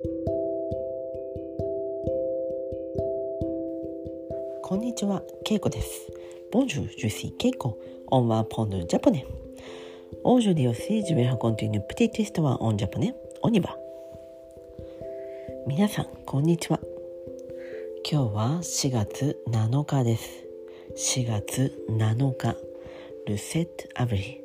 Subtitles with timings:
[0.00, 0.06] こ
[4.76, 6.06] んにちは、ケイコです。
[6.52, 7.76] Bonjour, je suis Keiko.
[8.12, 9.26] On va apprendre le japonais.
[10.22, 13.12] Aujourd'hui aussi, je vais raconter une petite histoire en japonais.
[13.42, 13.76] On y va.
[15.66, 16.78] 皆さん、こんにちは。
[18.08, 20.44] 今日は4月7日です。
[20.96, 22.54] 4月7日、
[23.26, 24.44] ルセットアブリ。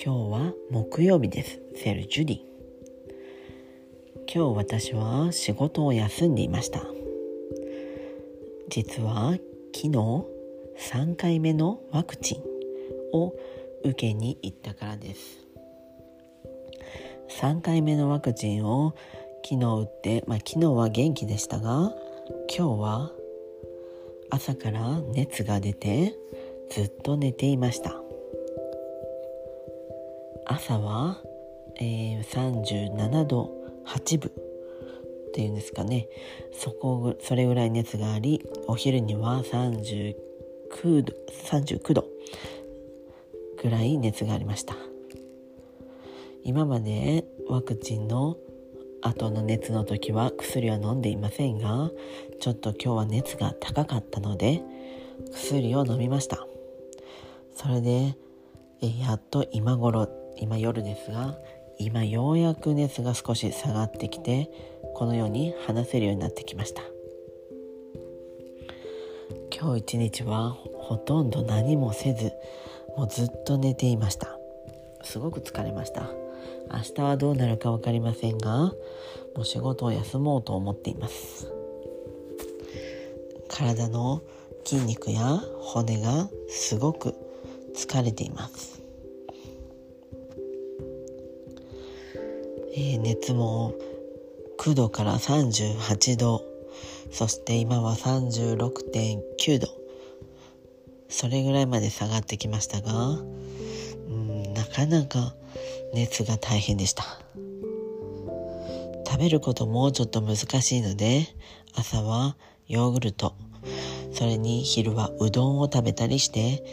[0.00, 1.60] 今日は木曜日です。
[1.74, 2.53] セルジュディ。
[4.32, 6.94] 今日私は仕事を休んでいました。
[8.68, 9.32] 実は
[9.74, 9.90] 昨日
[10.90, 12.42] 3回目のワクチン
[13.12, 13.32] を
[13.84, 15.46] 受けに行ったからです
[17.40, 18.94] 3回目のワクチンを
[19.44, 21.92] 昨日打って、まあ、昨日は元気でしたが
[22.56, 23.12] 今日は
[24.30, 26.14] 朝から熱が出て
[26.70, 27.94] ずっと寝ていました
[30.46, 31.18] 朝は、
[31.76, 36.08] えー、37度8分っていうんですかね。
[36.52, 40.14] そこそれぐらい熱がありお昼には39
[41.02, 41.12] 度
[41.48, 42.06] 39度
[43.62, 44.76] ぐらい熱がありました。
[46.44, 48.36] 今までワクチンの
[49.00, 51.90] 後の熱の時は薬は飲んでいませんが
[52.40, 54.62] ちょっと今日は熱が高かったので
[55.32, 56.46] 薬を飲みました。
[57.54, 58.16] それで
[58.80, 61.36] やっと今頃今夜ですが
[61.78, 64.50] 今ようやく熱が少し下がってきて
[64.94, 66.82] このように話せるようになってきました。
[69.56, 72.32] 今日一日はほとんど何もせず
[72.96, 74.38] もうずっと寝ていました。
[75.02, 76.10] すごく疲れました。
[76.70, 78.72] 明日はどうなるか分かりませんが
[79.34, 81.52] もう仕事を休もうと思っています。
[83.48, 84.22] 体の
[84.64, 87.14] 筋肉や骨がすごく
[87.74, 88.73] 疲れています。
[92.76, 93.72] えー、熱も
[94.58, 96.42] 9度から38度。
[97.12, 99.68] そして今は36.9度。
[101.08, 103.22] それぐらいまで下がってきましたがう
[104.10, 105.34] んなかなか
[105.92, 107.04] 熱が大変でした。
[109.06, 111.28] 食べることもちょっと難しいので
[111.76, 113.34] 朝はヨーグルト。
[114.12, 116.64] それに昼はうどんを食べたりして、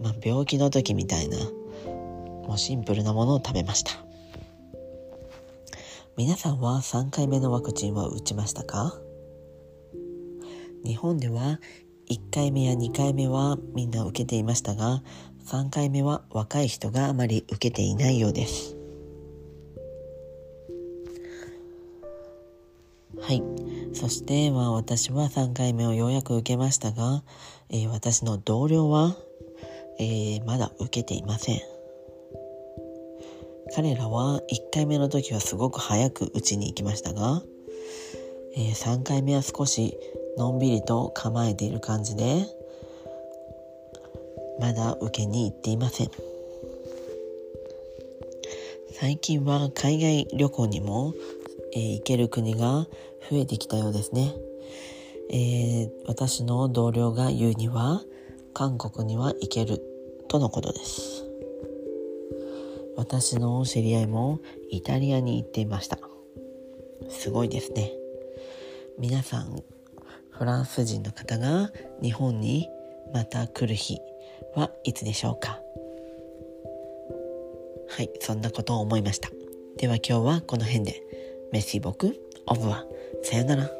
[0.00, 4.09] まあ、病気の時みたいなもうシンプルなものを食べました。
[6.16, 8.94] 皆さんは3回目のワクチンは打ちましたか？
[10.84, 11.60] 日本では
[12.10, 15.02] 1回目や2回目はみんな受けていましたが
[15.46, 18.76] 3回目は若い人があまり受けていないようです。
[23.20, 23.42] はい。
[23.92, 27.22] そしてまあ私は3回目をようやく受けましたが、
[27.70, 29.16] えー、私の同僚は、
[29.98, 31.79] えー、まだ受けていません。
[33.74, 37.42] 彼らは1回目の時はすごく早く打ちに行きましたが、
[38.56, 39.96] えー、3回目は少し
[40.36, 42.46] のんびりと構えている感じで
[44.58, 46.10] まだ受けに行っていません。
[48.92, 51.14] 最近は海外旅行にも、
[51.72, 52.86] えー、行ける国が
[53.30, 54.34] 増えてきたようですね、
[55.30, 58.02] えー、私の同僚が言うには
[58.52, 59.80] 韓国には行ける
[60.28, 61.29] とのことです。
[63.00, 65.98] 私の知り合いもイタリアに行っていました。
[67.08, 67.92] すごいですね。
[68.98, 69.62] 皆さん
[70.28, 71.70] フランス人の方が
[72.02, 72.68] 日本に
[73.14, 73.98] また来る日
[74.54, 75.60] はいつでしょうか。
[77.88, 79.30] はいそんなことを思いました。
[79.78, 81.02] では今日はこの辺で。
[81.52, 82.14] メッシー僕
[82.46, 82.84] オブは。
[83.22, 83.79] さよなら。